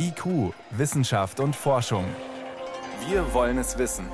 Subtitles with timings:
[0.00, 2.04] IQ, Wissenschaft und Forschung.
[3.08, 4.06] Wir wollen es wissen.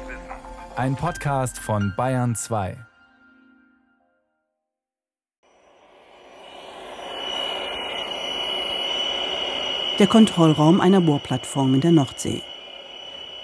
[0.77, 2.79] Ein Podcast von Bayern 2.
[9.99, 12.43] Der Kontrollraum einer Bohrplattform in der Nordsee.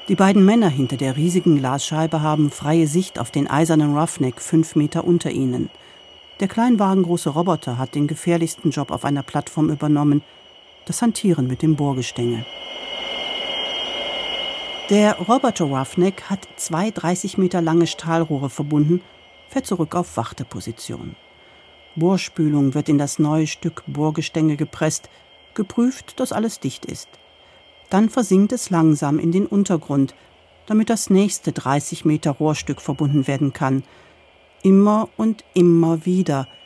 [0.09, 4.77] Die beiden Männer hinter der riesigen Glasscheibe haben freie Sicht auf den eisernen Roughneck fünf
[4.77, 5.69] Meter unter ihnen.
[6.41, 10.23] Der kleinwagengroße Roboter hat den gefährlichsten Job auf einer Plattform übernommen–
[10.85, 12.45] das Hantieren mit dem Bohrgestänge.
[14.89, 19.03] Der Roboter Roughneck hat zwei 30 Meter lange Stahlrohre verbunden,
[19.49, 21.15] fährt zurück auf Warteposition.
[21.97, 25.09] Bohrspülung wird in das neue Stück Bohrgestänge gepresst,
[25.55, 27.09] geprüft, dass alles dicht ist.
[27.89, 30.15] Dann versinkt es langsam in den Untergrund,
[30.67, 33.83] damit das nächste 30 Meter Rohrstück verbunden werden kann.
[34.63, 36.49] Immer und immer wieder–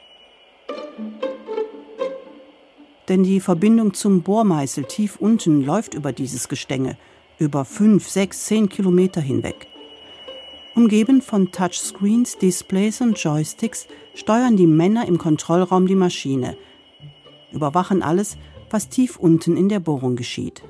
[3.08, 6.96] denn die Verbindung zum Bohrmeißel tief unten läuft über dieses Gestänge,
[7.38, 9.66] über fünf, sechs, zehn Kilometer hinweg.
[10.74, 16.56] Umgeben von Touchscreens, Displays und Joysticks steuern die Männer im Kontrollraum die Maschine,
[17.52, 18.36] überwachen alles,
[18.70, 20.64] was tief unten in der Bohrung geschieht.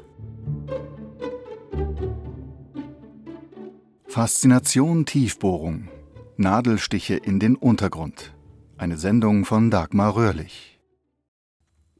[4.06, 5.88] Faszination Tiefbohrung.
[6.36, 8.34] Nadelstiche in den Untergrund.
[8.76, 10.73] Eine Sendung von Dagmar Röhrlich.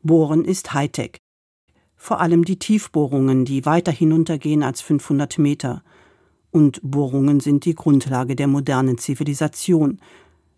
[0.07, 1.17] Bohren ist Hightech.
[1.97, 5.83] Vor allem die Tiefbohrungen, die weiter hinuntergehen als 500 Meter.
[6.51, 9.99] Und Bohrungen sind die Grundlage der modernen Zivilisation.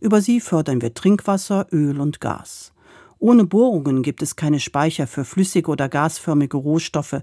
[0.01, 2.73] Über sie fördern wir Trinkwasser, Öl und Gas.
[3.21, 7.23] Ohne Bohrungen gibt es keine Speicher für flüssige oder gasförmige Rohstoffe.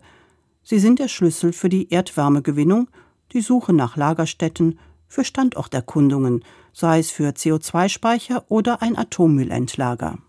[0.63, 2.87] Sie sind der Schlüssel für die Erdwärmegewinnung,
[3.33, 10.19] die Suche nach Lagerstätten, für Standorterkundungen, sei es für CO2-Speicher oder ein Atommüllendlager.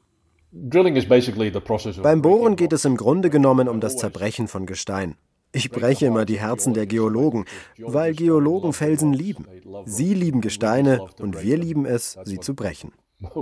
[2.02, 5.16] Beim Bohren geht es im Grunde genommen um das Zerbrechen von Gestein.
[5.52, 7.44] Ich breche immer die Herzen der Geologen,
[7.78, 9.46] weil Geologen Felsen lieben.
[9.84, 12.92] Sie lieben Gesteine und wir lieben es, sie zu brechen.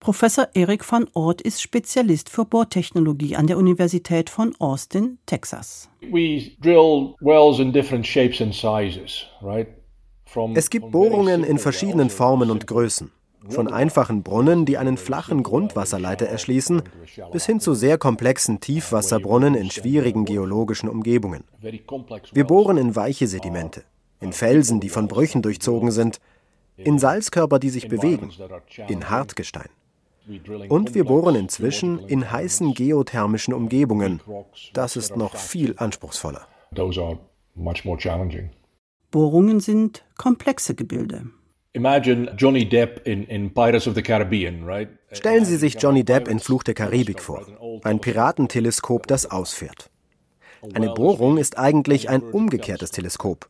[0.00, 5.90] Professor Eric van Ort ist Spezialist für Bohrtechnologie an der Universität von Austin, Texas.
[10.54, 13.10] Es gibt Bohrungen in verschiedenen Formen und Größen.
[13.48, 16.82] Von einfachen Brunnen, die einen flachen Grundwasserleiter erschließen,
[17.32, 21.44] bis hin zu sehr komplexen Tiefwasserbrunnen in schwierigen geologischen Umgebungen.
[22.32, 23.84] Wir bohren in weiche Sedimente,
[24.20, 26.20] in Felsen, die von Brüchen durchzogen sind,
[26.76, 28.30] in Salzkörper, die sich bewegen,
[28.88, 29.68] in Hartgestein.
[30.68, 34.20] Und wir bohren inzwischen in heißen geothermischen Umgebungen.
[34.74, 36.46] Das ist noch viel anspruchsvoller.
[39.10, 41.30] Bohrungen sind komplexe Gebilde.
[45.12, 47.46] Stellen Sie sich Johnny Depp in Fluch der Karibik vor,
[47.84, 49.90] ein Piratenteleskop, das ausfährt.
[50.74, 53.48] Eine Bohrung ist eigentlich ein umgekehrtes Teleskop.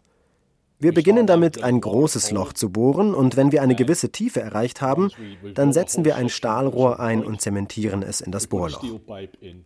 [0.80, 4.80] Wir beginnen damit, ein großes Loch zu bohren und wenn wir eine gewisse Tiefe erreicht
[4.80, 5.10] haben,
[5.54, 8.84] dann setzen wir ein Stahlrohr ein und zementieren es in das Bohrloch.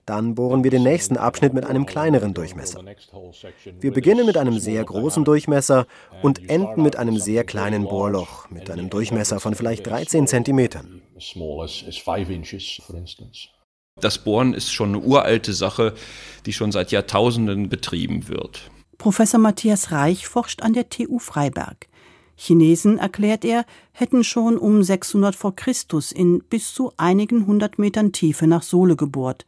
[0.06, 2.80] Dann bohren wir den nächsten Abschnitt mit einem kleineren Durchmesser.
[3.78, 5.86] Wir beginnen mit einem sehr großen Durchmesser
[6.22, 11.02] und enden mit einem sehr kleinen Bohrloch mit einem Durchmesser von vielleicht 13 Zentimetern.
[14.00, 15.92] Das Bohren ist schon eine uralte Sache,
[16.46, 18.70] die schon seit Jahrtausenden betrieben wird.
[19.02, 21.88] Professor Matthias Reich forscht an der TU Freiberg.
[22.36, 28.12] Chinesen, erklärt er, hätten schon um 600 vor Christus in bis zu einigen hundert Metern
[28.12, 29.44] Tiefe nach Sohle gebohrt.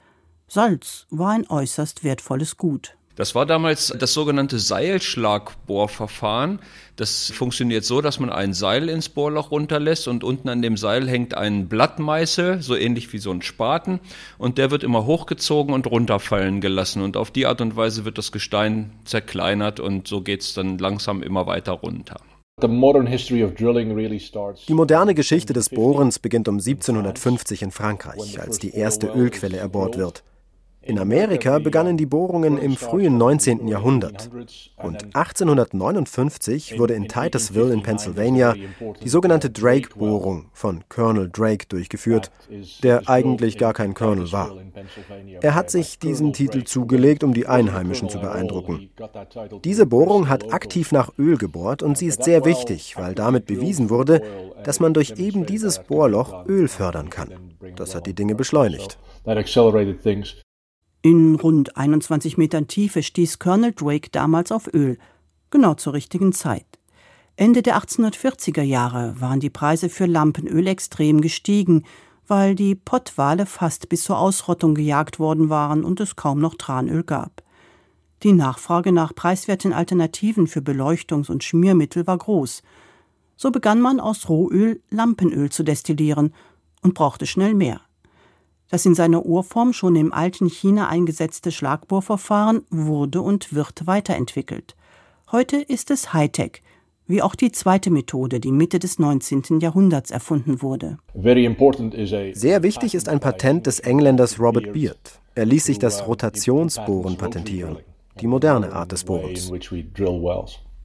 [0.48, 2.97] Salz war ein äußerst wertvolles Gut.
[3.16, 6.58] Das war damals das sogenannte Seilschlagbohrverfahren.
[6.97, 11.08] Das funktioniert so, dass man ein Seil ins Bohrloch runterlässt und unten an dem Seil
[11.08, 14.00] hängt ein Blattmeißel, so ähnlich wie so ein Spaten,
[14.36, 17.03] und der wird immer hochgezogen und runterfallen gelassen.
[17.03, 20.78] Und auf die Art und Weise wird das Gestein zerkleinert und so geht es dann
[20.78, 22.16] langsam immer weiter runter.
[24.69, 29.98] Die moderne Geschichte des Bohrens beginnt um 1750 in Frankreich, als die erste Ölquelle erbohrt
[29.98, 30.22] wird.
[30.87, 33.69] In Amerika begannen die Bohrungen im frühen 19.
[33.69, 34.31] Jahrhundert
[34.83, 38.54] und 1859 wurde in Titusville in Pennsylvania
[39.03, 42.31] die sogenannte Drake-Bohrung von Colonel Drake durchgeführt,
[42.83, 44.53] der eigentlich gar kein Colonel war.
[45.41, 48.91] Er hat sich diesen Titel zugelegt, um die Einheimischen zu beeindrucken.
[49.65, 53.91] Diese Bohrung hat aktiv nach Öl gebohrt und sie ist sehr wichtig, weil damit bewiesen
[53.91, 54.22] wurde,
[54.65, 57.33] dass man durch eben dieses Bohrloch Öl fördern kann.
[57.77, 58.98] Das hat die Dinge beschleunigt.
[61.06, 64.97] In rund 21 Metern Tiefe stieß Colonel Drake damals auf Öl,
[65.51, 66.65] genau zur richtigen Zeit.
[67.36, 71.84] Ende der 1840er Jahre waren die Preise für Lampenöl extrem gestiegen,
[72.27, 77.03] weil die Pottwale fast bis zur Ausrottung gejagt worden waren und es kaum noch Tranöl
[77.03, 77.42] gab.
[78.22, 82.62] Die Nachfrage nach preiswerten Alternativen für Beleuchtungs- und Schmiermittel war groß.
[83.36, 86.33] So begann man aus Rohöl Lampenöl zu destillieren
[86.80, 87.83] und brauchte schnell mehr.
[88.74, 94.74] Das in seiner Urform schon im alten China eingesetzte Schlagbohrverfahren wurde und wird weiterentwickelt.
[95.30, 96.60] Heute ist es Hightech,
[97.06, 99.60] wie auch die zweite Methode, die Mitte des 19.
[99.60, 100.98] Jahrhunderts erfunden wurde.
[101.15, 105.20] Sehr wichtig ist ein Patent des Engländers Robert Beard.
[105.36, 107.78] Er ließ sich das Rotationsbohren patentieren
[108.20, 109.53] die moderne Art des Bohrens.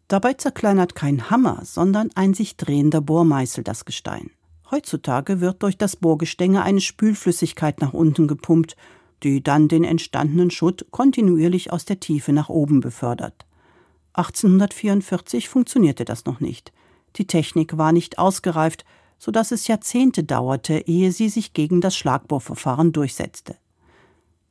[0.07, 4.29] Dabei zerkleinert kein Hammer, sondern ein sich drehender Bohrmeißel das Gestein.
[4.71, 8.75] Heutzutage wird durch das Bohrgestänge eine Spülflüssigkeit nach unten gepumpt,
[9.23, 13.45] die dann den entstandenen Schutt kontinuierlich aus der Tiefe nach oben befördert.
[14.13, 16.71] 1844 funktionierte das noch nicht.
[17.15, 18.85] Die Technik war nicht ausgereift,
[19.17, 23.57] so dass es Jahrzehnte dauerte, ehe sie sich gegen das Schlagbohrverfahren durchsetzte.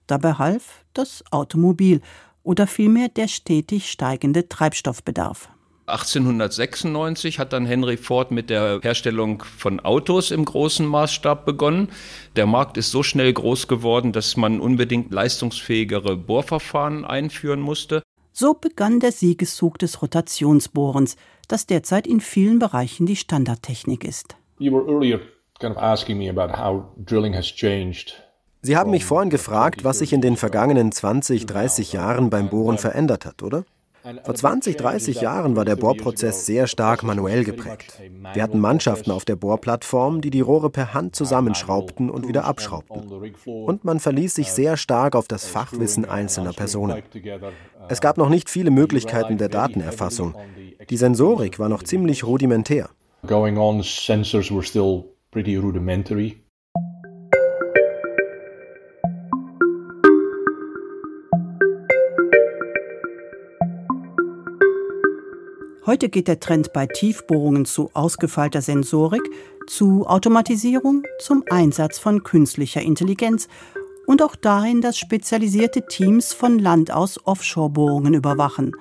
[0.07, 2.01] Dabei half das Automobil
[2.43, 5.49] oder vielmehr der stetig steigende Treibstoffbedarf.
[5.89, 11.89] 1896 hat dann Henry Ford mit der Herstellung von Autos im großen Maßstab begonnen.
[12.37, 18.03] Der Markt ist so schnell groß geworden, dass man unbedingt leistungsfähigere Bohrverfahren einführen musste.
[18.33, 21.17] So begann der Siegeszug des Rotationsbohrens,
[21.49, 24.37] das derzeit in vielen Bereichen die Standardtechnik ist.
[24.59, 25.21] You were earlier
[25.59, 28.23] kind of asking me about how drilling has changed
[28.61, 32.77] Sie haben mich vorhin gefragt, was sich in den vergangenen 20, 30 Jahren beim Bohren
[32.77, 33.65] verändert hat, oder?
[34.25, 38.01] Vor 20, 30 Jahren war der Bohrprozess sehr stark manuell geprägt.
[38.33, 43.33] Wir hatten Mannschaften auf der Bohrplattform, die die Rohre per Hand zusammenschraubten und wieder abschraubten.
[43.47, 47.03] Und man verließ sich sehr stark auf das Fachwissen einzelner Personen.
[47.89, 50.35] Es gab noch nicht viele Möglichkeiten der Datenerfassung.
[50.89, 52.91] Die Sensorik war noch ziemlich rudimentär.
[53.27, 56.37] Going on, sensors were still pretty rudimentary.
[65.89, 69.23] Heute geht der Trend bei Tiefbohrungen zu ausgefeilter Sensorik,
[69.67, 73.49] zu Automatisierung, zum Einsatz von künstlicher Intelligenz
[74.07, 78.73] und auch dahin, dass spezialisierte Teams von Land aus Offshore-Bohrungen überwachen.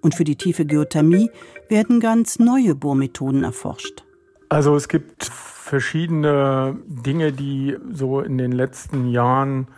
[0.00, 1.30] Und für die tiefe Geothermie
[1.68, 4.02] werden ganz neue Bohrmethoden erforscht.
[4.48, 9.68] Also es gibt verschiedene Dinge, die so in den letzten Jahren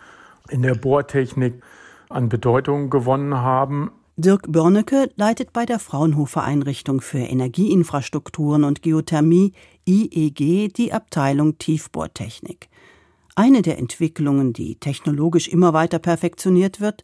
[0.49, 1.61] in der Bohrtechnik
[2.09, 3.91] an Bedeutung gewonnen haben.
[4.17, 9.51] Dirk Börnecke leitet bei der Fraunhofer Einrichtung für Energieinfrastrukturen und Geothermie
[9.85, 12.69] IEG die Abteilung Tiefbohrtechnik.
[13.35, 17.03] Eine der Entwicklungen, die technologisch immer weiter perfektioniert wird,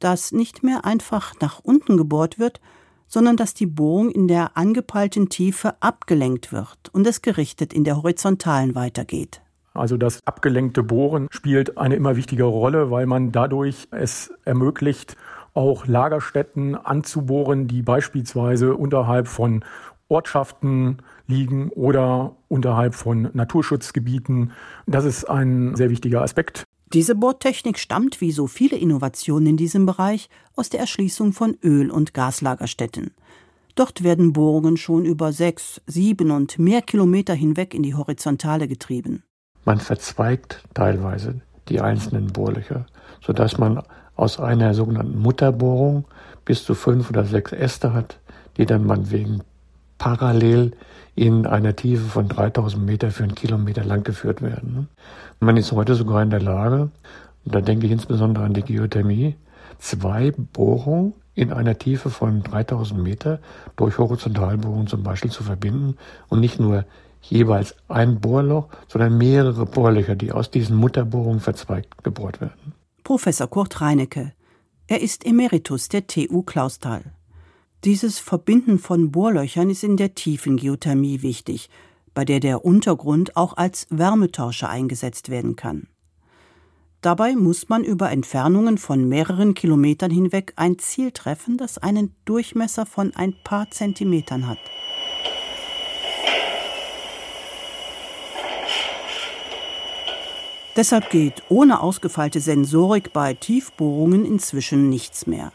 [0.00, 2.60] dass nicht mehr einfach nach unten gebohrt wird,
[3.06, 8.02] sondern dass die Bohrung in der angepeilten Tiefe abgelenkt wird und es gerichtet in der
[8.02, 9.40] horizontalen weitergeht.
[9.72, 15.16] Also das abgelenkte Bohren spielt eine immer wichtigere Rolle, weil man dadurch es ermöglicht,
[15.54, 19.64] auch Lagerstätten anzubohren, die beispielsweise unterhalb von
[20.08, 24.52] Ortschaften liegen oder unterhalb von Naturschutzgebieten.
[24.86, 26.64] Das ist ein sehr wichtiger Aspekt.
[26.92, 31.90] Diese Bohrtechnik stammt, wie so viele Innovationen in diesem Bereich, aus der Erschließung von Öl-
[31.90, 33.12] und Gaslagerstätten.
[33.74, 39.24] Dort werden Bohrungen schon über sechs, sieben und mehr Kilometer hinweg in die Horizontale getrieben.
[39.64, 42.86] Man verzweigt teilweise die einzelnen Bohrlöcher,
[43.20, 43.82] sodass man
[44.16, 46.04] aus einer sogenannten Mutterbohrung
[46.44, 48.18] bis zu fünf oder sechs Äste hat,
[48.56, 49.42] die dann meinetwegen
[49.98, 50.72] parallel
[51.14, 54.88] in einer Tiefe von 3000 Meter für einen Kilometer lang geführt werden.
[55.40, 56.90] man ist heute sogar in der Lage,
[57.44, 59.36] und da denke ich insbesondere an die Geothermie,
[59.78, 63.40] zwei Bohrungen in einer Tiefe von 3000 Meter
[63.76, 65.96] durch Horizontalbohrungen zum Beispiel zu verbinden
[66.28, 66.84] und nicht nur
[67.22, 72.74] jeweils ein Bohrloch, sondern mehrere Bohrlöcher, die aus diesen Mutterbohrungen verzweigt gebohrt werden.
[73.04, 74.32] Professor Kurt Reinecke.
[74.86, 77.12] Er ist Emeritus der TU Clausthal.
[77.84, 81.68] Dieses Verbinden von Bohrlöchern ist in der tiefen Geothermie wichtig,
[82.14, 85.88] bei der der Untergrund auch als Wärmetauscher eingesetzt werden kann.
[87.02, 92.86] Dabei muss man über Entfernungen von mehreren Kilometern hinweg ein Ziel treffen, das einen Durchmesser
[92.86, 94.58] von ein paar Zentimetern hat.
[100.76, 105.52] Deshalb geht ohne ausgefeilte Sensorik bei Tiefbohrungen inzwischen nichts mehr.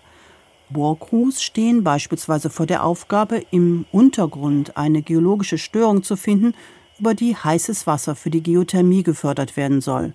[0.70, 6.54] Bohrcrews stehen beispielsweise vor der Aufgabe, im Untergrund eine geologische Störung zu finden,
[7.00, 10.14] über die heißes Wasser für die Geothermie gefördert werden soll.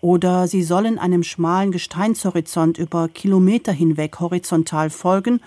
[0.00, 5.40] Oder sie sollen einem schmalen Gesteinshorizont über Kilometer hinweg horizontal folgen,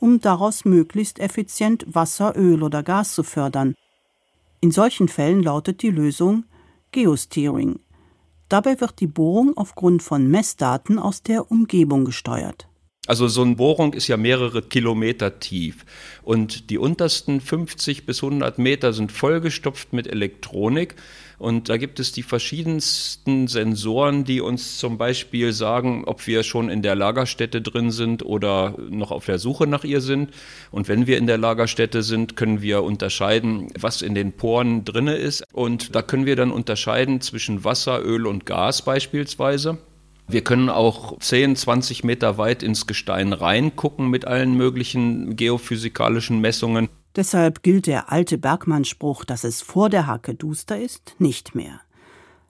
[0.00, 3.74] um daraus möglichst effizient Wasser, Öl oder Gas zu fördern.
[4.60, 6.44] In solchen Fällen lautet die Lösung
[6.92, 7.80] Geosteering.
[8.48, 12.68] Dabei wird die Bohrung aufgrund von Messdaten aus der Umgebung gesteuert.
[13.08, 15.86] Also so eine Bohrung ist ja mehrere Kilometer tief
[16.22, 20.94] und die untersten 50 bis 100 Meter sind vollgestopft mit Elektronik
[21.38, 26.68] und da gibt es die verschiedensten Sensoren, die uns zum Beispiel sagen, ob wir schon
[26.68, 30.30] in der Lagerstätte drin sind oder noch auf der Suche nach ihr sind.
[30.72, 35.14] Und wenn wir in der Lagerstätte sind, können wir unterscheiden, was in den Poren drinne
[35.14, 35.44] ist.
[35.52, 39.78] Und da können wir dann unterscheiden zwischen Wasser, Öl und Gas beispielsweise.
[40.30, 46.90] Wir können auch 10, 20 Meter weit ins Gestein reingucken mit allen möglichen geophysikalischen Messungen.
[47.16, 51.80] Deshalb gilt der alte Bergmannspruch, dass es vor der Hacke duster ist, nicht mehr.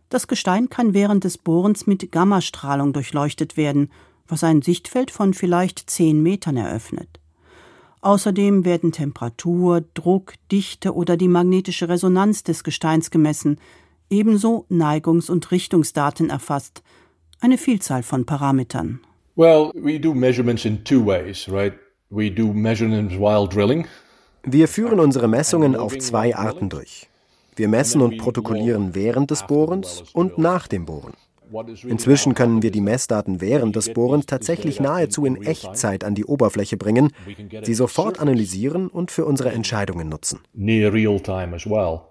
[0.08, 3.92] Das Gestein kann während des Bohrens mit Gammastrahlung durchleuchtet werden,
[4.26, 7.20] was ein Sichtfeld von vielleicht 10 Metern eröffnet.
[8.00, 13.61] Außerdem werden Temperatur, Druck, Dichte oder die magnetische Resonanz des Gesteins gemessen,
[14.11, 16.82] ebenso Neigungs- und Richtungsdaten erfasst,
[17.40, 19.00] eine Vielzahl von Parametern.
[19.37, 21.75] Well, we do measurements in two ways, right?
[22.11, 23.87] We do measurements while drilling.
[24.45, 27.09] Wir führen unsere Messungen auf zwei Arten durch.
[27.54, 31.12] Wir messen und protokollieren während des Bohrens und nach dem Bohren.
[31.87, 36.76] Inzwischen können wir die Messdaten während des Bohrens tatsächlich nahezu in Echtzeit an die Oberfläche
[36.76, 37.12] bringen,
[37.62, 40.40] sie sofort analysieren und für unsere Entscheidungen nutzen.
[40.52, 42.02] Near real time as well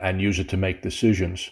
[0.00, 1.50] and use it to make decisions.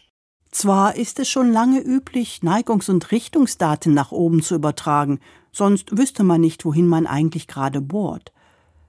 [0.51, 5.21] Zwar ist es schon lange üblich, Neigungs- und Richtungsdaten nach oben zu übertragen,
[5.53, 8.33] sonst wüsste man nicht, wohin man eigentlich gerade bohrt.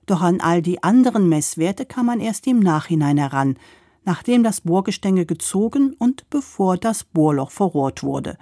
[0.08, 3.58] Doch an all die anderen Messwerte kann man erst im Nachhinein heran,
[4.04, 8.38] nachdem das Bohrgestänge gezogen und bevor das Bohrloch verrohrt wurde.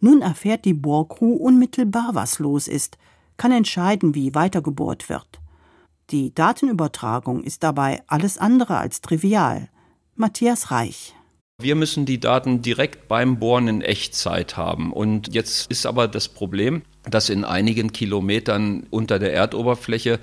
[0.00, 2.98] Nun erfährt die Bohrcrew unmittelbar, was los ist,
[3.36, 5.40] kann entscheiden, wie weitergebohrt wird.
[6.10, 9.68] Die Datenübertragung ist dabei alles andere als trivial.
[10.16, 11.14] Matthias Reich
[11.60, 14.92] wir müssen die Daten direkt beim Bohren in Echtzeit haben.
[14.92, 20.20] Und jetzt ist aber das Problem, dass in einigen Kilometern unter der Erdoberfläche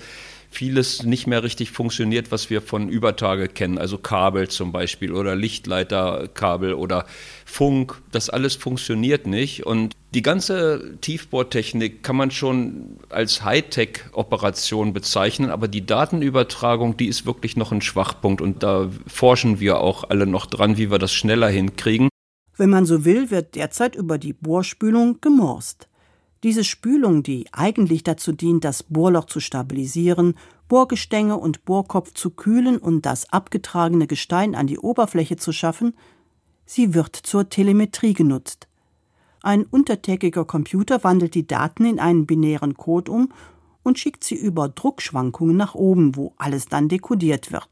[0.50, 5.36] vieles nicht mehr richtig funktioniert, was wir von Übertage kennen, also Kabel zum Beispiel oder
[5.36, 7.06] Lichtleiterkabel oder
[7.44, 9.65] Funk, das alles funktioniert nicht.
[9.65, 17.25] Und die ganze Tiefbohrtechnik kann man schon als Hightech-Operation bezeichnen, aber die Datenübertragung, die ist
[17.25, 21.13] wirklich noch ein Schwachpunkt und da forschen wir auch alle noch dran, wie wir das
[21.13, 22.07] schneller hinkriegen.
[22.55, 25.89] Wenn man so will, wird derzeit über die Bohrspülung gemorst.
[26.43, 30.36] Diese Spülung, die eigentlich dazu dient, das Bohrloch zu stabilisieren,
[30.69, 35.93] Bohrgestänge und Bohrkopf zu kühlen und das abgetragene Gestein an die Oberfläche zu schaffen,
[36.65, 38.67] sie wird zur Telemetrie genutzt.
[39.45, 43.29] Ein untertägiger Computer wandelt die Daten in einen binären Code um
[43.83, 47.69] und schickt sie über Druckschwankungen nach oben, wo alles dann dekodiert wird.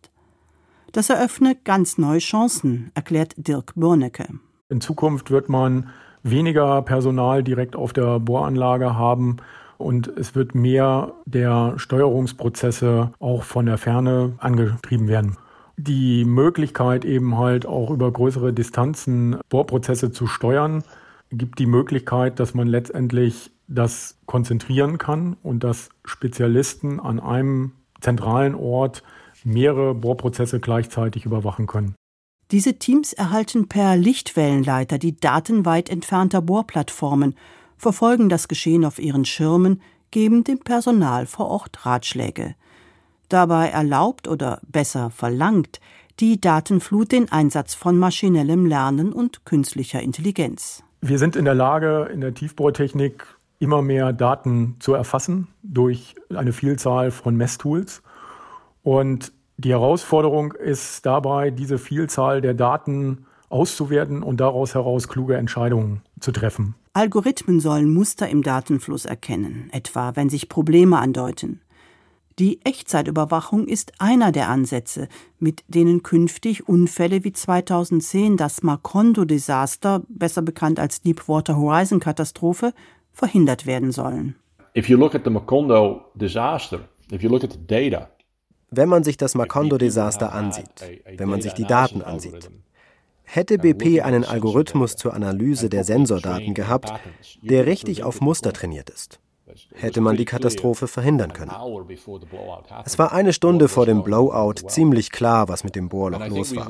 [0.91, 4.27] Das eröffne ganz neue Chancen, erklärt Dirk Börnecke.
[4.69, 5.89] In Zukunft wird man
[6.21, 9.37] weniger Personal direkt auf der Bohranlage haben
[9.79, 15.37] und es wird mehr der Steuerungsprozesse auch von der Ferne angetrieben werden.
[15.77, 20.83] Die Möglichkeit eben halt auch über größere Distanzen Bohrprozesse zu steuern,
[21.37, 28.55] gibt die Möglichkeit, dass man letztendlich das konzentrieren kann und dass Spezialisten an einem zentralen
[28.55, 29.03] Ort
[29.43, 31.95] mehrere Bohrprozesse gleichzeitig überwachen können.
[32.51, 37.35] Diese Teams erhalten per Lichtwellenleiter die Daten weit entfernter Bohrplattformen,
[37.77, 42.55] verfolgen das Geschehen auf ihren Schirmen, geben dem Personal vor Ort Ratschläge.
[43.29, 45.79] Dabei erlaubt oder besser verlangt
[46.19, 50.83] die Datenflut den Einsatz von maschinellem Lernen und künstlicher Intelligenz.
[51.05, 53.25] Wir sind in der Lage, in der Tiefbohrtechnik
[53.59, 58.01] immer mehr Daten zu erfassen durch eine Vielzahl von Messtools.
[58.83, 66.03] Und die Herausforderung ist dabei, diese Vielzahl der Daten auszuwerten und daraus heraus kluge Entscheidungen
[66.21, 66.73] zu treffen.
[66.93, 71.59] Algorithmen sollen Muster im Datenfluss erkennen, etwa wenn sich Probleme andeuten.
[72.39, 80.41] Die Echtzeitüberwachung ist einer der Ansätze, mit denen künftig Unfälle wie 2010 das Macondo-Desaster, besser
[80.41, 82.73] bekannt als Deepwater Horizon-Katastrophe,
[83.11, 84.35] verhindert werden sollen.
[84.75, 86.79] If you look at the Macondo disaster,
[87.11, 88.09] if you look at the data,
[88.71, 90.81] wenn man sich das Macondo-Desaster ansieht,
[91.17, 92.49] wenn man sich die Daten ansieht,
[93.23, 96.91] hätte BP einen Algorithmus zur Analyse der Sensordaten gehabt,
[97.43, 99.19] der richtig auf Muster trainiert ist,
[99.75, 101.51] hätte man die Katastrophe verhindern können.
[102.85, 106.69] Es war eine Stunde vor dem Blowout ziemlich klar, was mit dem Bohrloch los war.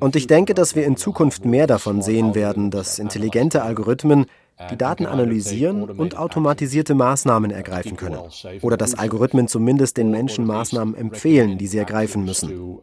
[0.00, 4.26] Und ich denke, dass wir in Zukunft mehr davon sehen werden, dass intelligente Algorithmen
[4.70, 8.18] die Daten analysieren und automatisierte Maßnahmen ergreifen können.
[8.60, 12.78] Oder dass Algorithmen zumindest den Menschen Maßnahmen empfehlen, die sie ergreifen müssen.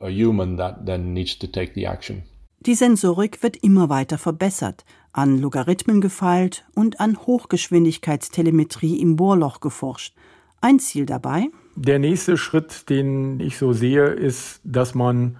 [2.61, 4.83] Die Sensorik wird immer weiter verbessert,
[5.19, 10.15] an Logarithmen gefeilt und an Hochgeschwindigkeitstelemetrie im Bohrloch geforscht.
[10.61, 11.49] Ein Ziel dabei?
[11.75, 15.35] Der nächste Schritt, den ich so sehe, ist, dass man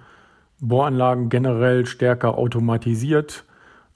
[0.60, 3.46] Bohranlagen generell stärker automatisiert.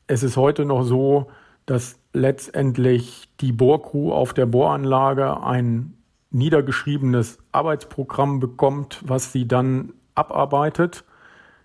[0.06, 1.26] Es ist heute noch so,
[1.66, 5.92] dass letztendlich die Bohrcrew auf der Bohranlage ein
[6.30, 11.04] niedergeschriebenes Arbeitsprogramm bekommt, was sie dann abarbeitet.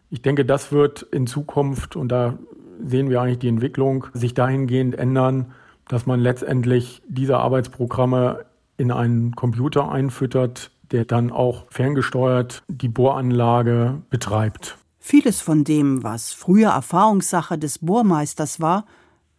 [0.09, 2.37] Ich denke, das wird in Zukunft, und da
[2.83, 5.53] sehen wir eigentlich die Entwicklung, sich dahingehend ändern,
[5.87, 8.45] dass man letztendlich diese Arbeitsprogramme
[8.77, 14.77] in einen Computer einfüttert, der dann auch ferngesteuert die Bohranlage betreibt.
[14.99, 18.85] Vieles von dem, was früher Erfahrungssache des Bohrmeisters war,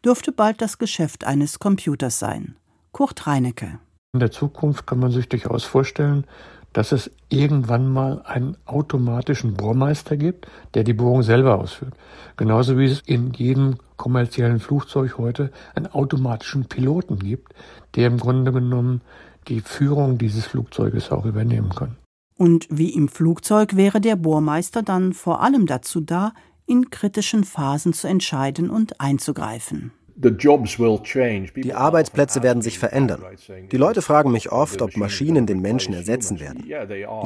[0.04, 2.56] dürfte bald das Geschäft eines Computers sein.
[2.92, 3.78] Kurt Reinecke.
[4.12, 6.24] In der Zukunft kann man sich durchaus vorstellen,
[6.72, 11.94] dass es irgendwann mal einen automatischen Bohrmeister gibt, der die Bohrung selber ausführt.
[12.36, 17.54] Genauso wie es in jedem kommerziellen Flugzeug heute einen automatischen Piloten gibt,
[17.96, 19.00] der im Grunde genommen
[19.48, 21.96] die Führung dieses Flugzeuges auch übernehmen kann.
[22.36, 26.32] Und wie im Flugzeug wäre der Bohrmeister dann vor allem dazu da,
[26.66, 29.92] in kritischen Phasen zu entscheiden und einzugreifen.
[30.16, 33.22] Die Arbeitsplätze werden sich verändern.
[33.70, 36.64] Die Leute fragen mich oft, ob Maschinen den Menschen ersetzen werden.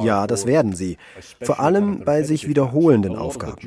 [0.03, 0.97] Ja, das werden sie,
[1.41, 3.57] vor allem bei sich wiederholenden Aufgaben.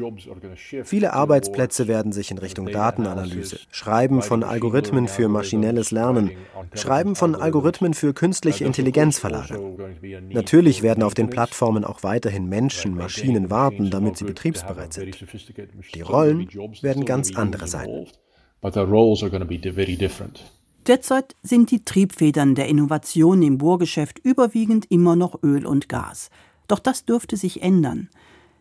[0.85, 6.31] Viele Arbeitsplätze werden sich in Richtung Datenanalyse, Schreiben von Algorithmen für maschinelles Lernen,
[6.75, 9.77] Schreiben von Algorithmen für künstliche Intelligenz verlagern.
[10.31, 15.19] Natürlich werden auf den Plattformen auch weiterhin Menschen, Maschinen warten, damit sie betriebsbereit sind.
[15.95, 16.49] Die Rollen
[16.83, 18.07] werden ganz andere sein
[18.61, 20.43] but the roles are going to be very different.
[20.87, 26.31] Derzeit sind die Triebfedern der Innovation im Bohrgeschäft überwiegend immer noch Öl und Gas.
[26.67, 28.09] Doch das dürfte sich ändern.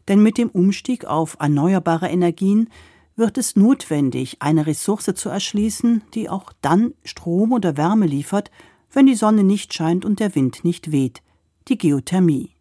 [0.08, 2.70] Denn mit dem Umstieg auf erneuerbare Energien
[3.16, 8.52] wird es notwendig, eine Ressource zu erschließen, die auch dann Strom oder Wärme liefert,
[8.92, 11.22] wenn die Sonne nicht scheint und der Wind nicht weht,
[11.68, 12.52] die Geothermie.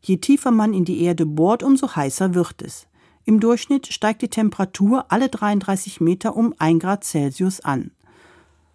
[0.00, 2.86] Je tiefer man in die Erde bohrt, umso heißer wird es.
[3.24, 7.92] Im Durchschnitt steigt die Temperatur alle 33 Meter um 1 Grad Celsius an.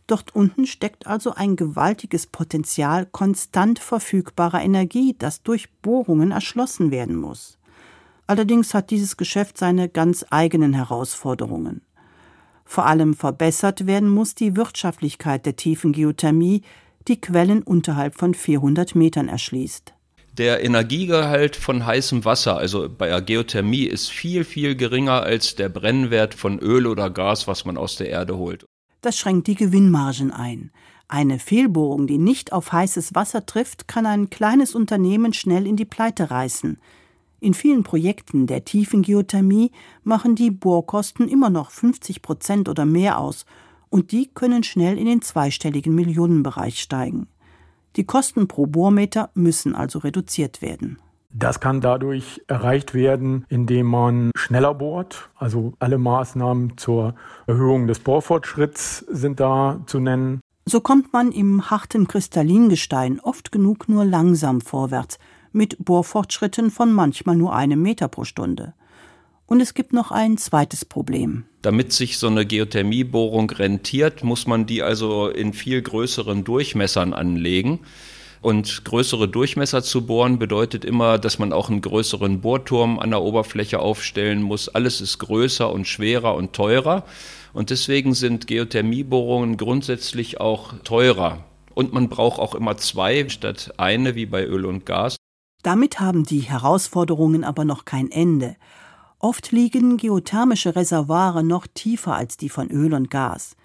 [0.07, 7.17] Dort unten steckt also ein gewaltiges Potenzial konstant verfügbarer Energie, das durch Bohrungen erschlossen werden
[7.17, 7.57] muss.
[8.25, 11.81] Allerdings hat dieses Geschäft seine ganz eigenen Herausforderungen.
[12.63, 16.62] Vor allem verbessert werden muss die Wirtschaftlichkeit der tiefen Geothermie,
[17.10, 19.96] die Quellen unterhalb von 400 Metern erschließt
[20.38, 25.69] der Energiegehalt von heißem Wasser, also bei der Geothermie, ist viel, viel geringer als der
[25.69, 28.65] Brennwert von Öl oder Gas, was man aus der Erde holt.
[29.02, 30.71] Das schränkt die Gewinnmargen ein.
[31.08, 35.86] Eine Fehlbohrung, die nicht auf heißes Wasser trifft, kann ein kleines Unternehmen schnell in die
[35.86, 36.78] Pleite reißen.
[37.39, 39.71] In vielen Projekten der tiefen Geothermie
[40.04, 43.45] machen die Bohrkosten immer noch 50 Prozent oder mehr aus,
[43.89, 47.28] und die können schnell in den zweistelligen Millionenbereich steigen.
[47.97, 50.99] Die Kosten pro Bohrmeter müssen also reduziert werden.
[51.31, 55.29] Das kann dadurch erreicht werden, indem man schneller bohrt.
[55.36, 57.15] Also alle Maßnahmen zur
[57.47, 60.41] Erhöhung des Bohrfortschritts sind da zu nennen.
[60.65, 65.17] So kommt man im harten Kristallingestein oft genug nur langsam vorwärts,
[65.51, 68.73] mit Bohrfortschritten von manchmal nur einem Meter pro Stunde.
[69.47, 71.45] Und es gibt noch ein zweites Problem.
[71.62, 77.79] Damit sich so eine Geothermiebohrung rentiert, muss man die also in viel größeren Durchmessern anlegen.
[78.41, 83.21] Und größere Durchmesser zu bohren bedeutet immer, dass man auch einen größeren Bohrturm an der
[83.21, 84.69] Oberfläche aufstellen muss.
[84.69, 87.05] Alles ist größer und schwerer und teurer.
[87.53, 91.45] Und deswegen sind Geothermiebohrungen grundsätzlich auch teurer.
[91.73, 95.15] Und man braucht auch immer zwei statt eine, wie bei Öl und Gas.
[95.63, 98.55] Damit haben die Herausforderungen aber noch kein Ende.
[99.19, 103.56] Oft liegen geothermische Reservoire noch tiefer als die von Öl und Gas.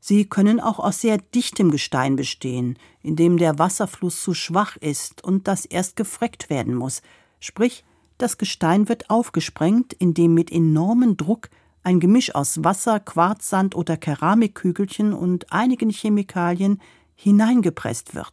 [0.00, 5.22] Sie können auch aus sehr dichtem Gestein bestehen, in dem der Wasserfluss zu schwach ist
[5.22, 7.02] und das erst gefreckt werden muss,
[7.38, 7.84] sprich
[8.16, 11.48] das Gestein wird aufgesprengt, indem mit enormem Druck
[11.84, 16.80] ein Gemisch aus Wasser, Quarzsand oder Keramikkügelchen und einigen Chemikalien
[17.14, 18.32] hineingepresst wird.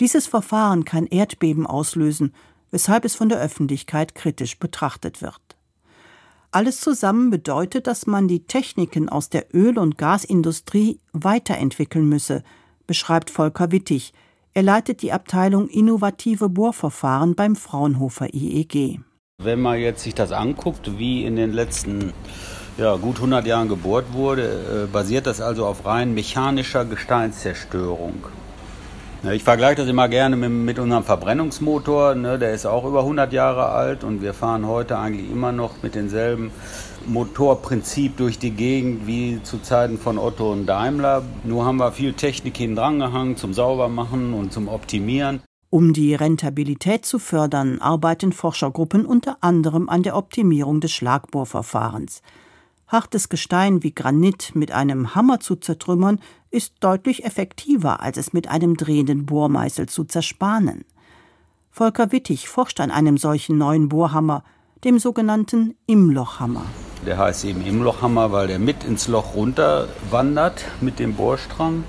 [0.00, 2.34] Dieses Verfahren kann Erdbeben auslösen,
[2.70, 5.40] weshalb es von der Öffentlichkeit kritisch betrachtet wird.
[6.54, 12.42] Alles zusammen bedeutet, dass man die Techniken aus der Öl- und Gasindustrie weiterentwickeln müsse,
[12.86, 14.12] beschreibt Volker Wittig.
[14.52, 19.00] Er leitet die Abteilung Innovative Bohrverfahren beim Fraunhofer IEG.
[19.42, 22.12] Wenn man jetzt sich das anguckt, wie in den letzten
[22.76, 28.26] ja, gut 100 Jahren gebohrt wurde, äh, basiert das also auf rein mechanischer Gesteinszerstörung.
[29.30, 32.16] Ich vergleiche das immer gerne mit, mit unserem Verbrennungsmotor.
[32.16, 32.40] Ne?
[32.40, 35.94] Der ist auch über 100 Jahre alt und wir fahren heute eigentlich immer noch mit
[35.94, 36.50] denselben
[37.06, 41.22] Motorprinzip durch die Gegend wie zu Zeiten von Otto und Daimler.
[41.44, 45.40] Nur haben wir viel Technik hinten dran gehangen zum Saubermachen und zum Optimieren.
[45.70, 52.22] Um die Rentabilität zu fördern, arbeiten Forschergruppen unter anderem an der Optimierung des Schlagbohrverfahrens.
[52.92, 58.48] Hartes Gestein wie Granit mit einem Hammer zu zertrümmern, ist deutlich effektiver, als es mit
[58.48, 60.84] einem drehenden Bohrmeißel zu zerspanen.
[61.70, 64.44] Volker Wittig forscht an einem solchen neuen Bohrhammer,
[64.84, 66.66] dem sogenannten Imlochhammer.
[67.06, 71.84] Der heißt eben Imlochhammer, weil der mit ins Loch runter wandert mit dem Bohrstrang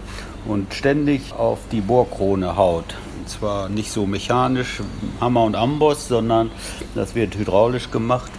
[0.45, 2.95] und ständig auf die Bohrkrone haut.
[3.19, 4.81] Und zwar nicht so mechanisch,
[5.19, 6.49] Hammer und Amboss, sondern
[6.95, 8.31] das wird hydraulisch gemacht.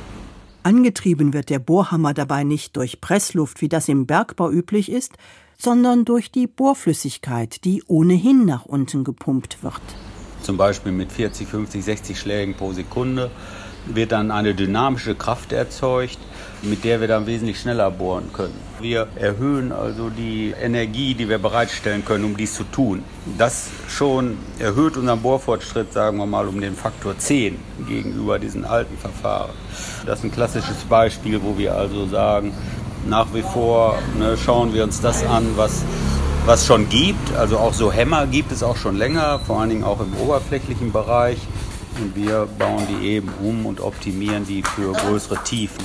[0.64, 5.12] Angetrieben wird der Bohrhammer dabei nicht durch Pressluft, wie das im Bergbau üblich ist,
[5.58, 9.82] sondern durch die Bohrflüssigkeit, die ohnehin nach unten gepumpt wird.
[10.40, 13.30] Zum Beispiel mit 40, 50, 60 Schlägen pro Sekunde
[13.86, 16.18] wird dann eine dynamische Kraft erzeugt,
[16.64, 18.54] mit der wir dann wesentlich schneller bohren können.
[18.80, 23.02] Wir erhöhen also die Energie, die wir bereitstellen können, um dies zu tun.
[23.38, 28.96] Das schon erhöht unseren Bohrfortschritt, sagen wir mal, um den Faktor 10 gegenüber diesen alten
[28.98, 29.52] Verfahren.
[30.06, 32.52] Das ist ein klassisches Beispiel, wo wir also sagen,
[33.06, 35.84] nach wie vor ne, schauen wir uns das an, was
[36.46, 37.34] was schon gibt.
[37.36, 40.92] Also auch so Hämmer gibt es auch schon länger, vor allen Dingen auch im oberflächlichen
[40.92, 41.38] Bereich
[42.00, 45.84] und wir bauen die eben um und optimieren die für größere Tiefen.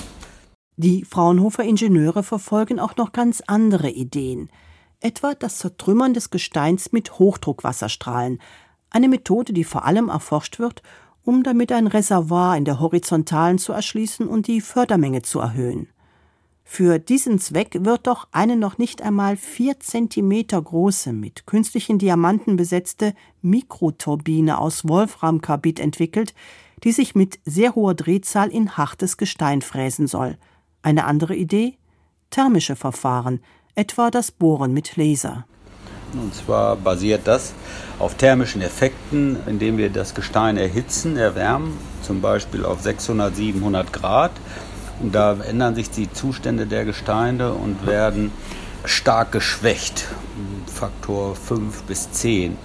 [0.82, 4.50] Die Fraunhofer Ingenieure verfolgen auch noch ganz andere Ideen,
[5.02, 8.39] etwa das Zertrümmern des Gesteins mit Hochdruckwasserstrahlen,
[8.89, 10.82] eine Methode, die vor allem erforscht wird,
[11.26, 15.89] um damit ein Reservoir in der Horizontalen zu erschließen und die Fördermenge zu erhöhen.
[16.63, 22.56] Für diesen Zweck wird doch eine noch nicht einmal vier Zentimeter große, mit künstlichen Diamanten
[22.56, 26.34] besetzte Mikroturbine aus Wolframkarbid entwickelt,
[26.86, 30.38] die sich mit sehr hoher Drehzahl in hartes Gestein fräsen soll.
[30.82, 31.78] Eine andere Idee?
[32.30, 33.42] Thermische Verfahren,
[33.76, 35.46] etwa das Bohren mit Laser.
[36.13, 37.54] Und zwar basiert das
[38.00, 44.32] auf thermischen Effekten, indem wir das Gestein erhitzen, erwärmen, zum Beispiel auf 600, 700 Grad
[45.02, 48.32] da ändern sich die Zustände der Gesteine und werden
[48.84, 50.06] stark geschwächt,
[50.68, 52.58] Faktor 5 bis 10.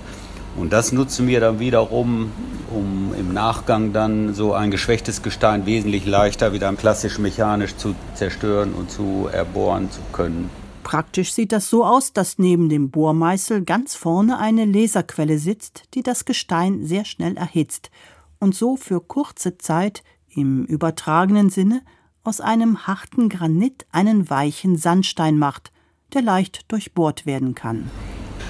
[0.56, 2.30] Und das nutzen wir dann wiederum,
[2.70, 8.72] um im Nachgang dann so ein geschwächtes Gestein wesentlich leichter wieder klassisch mechanisch zu zerstören
[8.72, 10.50] und zu erbohren zu können.
[10.82, 16.02] Praktisch sieht das so aus, dass neben dem Bohrmeißel ganz vorne eine Laserquelle sitzt, die
[16.02, 17.90] das Gestein sehr schnell erhitzt
[18.38, 21.82] und so für kurze Zeit im übertragenen Sinne
[22.22, 25.72] aus einem harten Granit einen weichen Sandstein macht,
[26.12, 27.90] der leicht durchbohrt werden kann.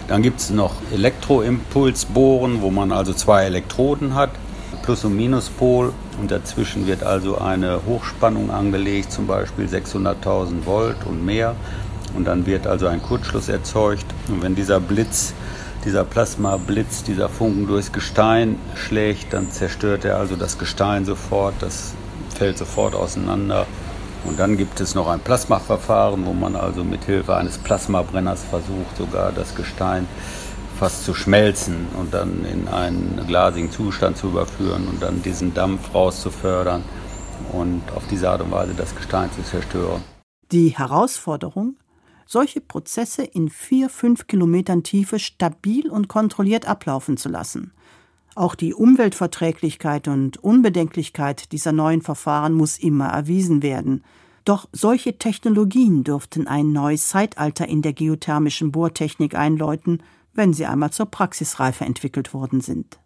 [0.09, 4.31] Dann gibt es noch Elektroimpulsbohren, wo man also zwei Elektroden hat,
[4.83, 5.93] Plus- und Minuspol.
[6.21, 11.57] Und dazwischen wird also eine Hochspannung angelegt, zum Beispiel 600.000 Volt und mehr.
[12.15, 14.05] Und dann wird also ein Kurzschluss erzeugt.
[14.29, 15.33] Und wenn dieser Blitz,
[15.85, 21.55] dieser Plasmablitz, dieser Funken durchs Gestein schlägt, dann zerstört er also das Gestein sofort.
[21.61, 21.95] Das
[22.35, 23.67] fällt sofort auseinander.
[24.25, 28.97] Und dann gibt es noch ein Plasmaverfahren, wo man also mit Hilfe eines Plasmabrenners versucht,
[28.97, 30.07] sogar das Gestein
[30.79, 35.95] fast zu schmelzen und dann in einen glasigen Zustand zu überführen und dann diesen Dampf
[35.95, 36.83] rauszufördern
[37.53, 40.03] und auf diese Art und Weise das Gestein zu zerstören.
[40.51, 41.77] Die Herausforderung,
[42.27, 47.73] solche Prozesse in vier, fünf Kilometern Tiefe stabil und kontrolliert ablaufen zu lassen–
[48.37, 54.03] auch die Umweltverträglichkeit und Unbedenklichkeit dieser neuen Verfahren muss immer erwiesen werden.
[54.45, 60.03] Doch solche Technologien dürften ein neues Zeitalter in der geothermischen Bohrtechnik einläuten,
[60.35, 62.99] wenn sie einmal zur Praxisreife entwickelt worden sind.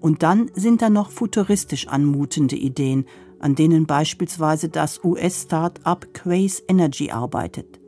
[0.00, 3.06] Und dann sind da noch futuristisch anmutende Ideen,
[3.40, 7.80] an denen beispielsweise das US-Start-up Quace Energy arbeitet.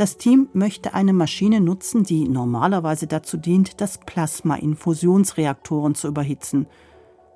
[0.00, 6.08] Das Team möchte eine Maschine nutzen, die normalerweise dazu dient, das Plasma in Fusionsreaktoren zu
[6.08, 6.66] überhitzen,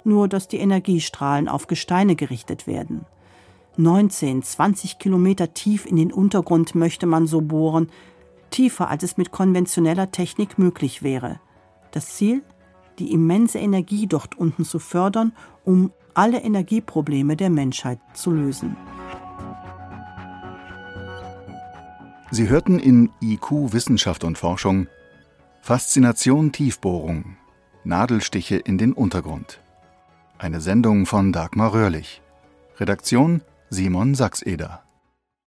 [0.03, 3.05] nur dass die Energiestrahlen auf Gesteine gerichtet werden.
[3.77, 7.90] 19, 20 Kilometer tief in den Untergrund möchte man so bohren,
[8.48, 11.40] tiefer als es mit konventioneller Technik möglich wäre.
[11.90, 12.42] Das Ziel?
[12.98, 15.35] Die immense Energie dort unten zu fördern,
[15.66, 18.74] um alle Energieprobleme der Menschheit zu lösen.
[22.34, 24.88] Sie hörten in IQ Wissenschaft und Forschung
[25.60, 27.36] Faszination Tiefbohrung
[27.84, 29.60] Nadelstiche in den Untergrund.
[30.36, 32.22] Eine Sendung von Dagmar Röhrlich.
[32.80, 34.82] Redaktion Simon Sachseder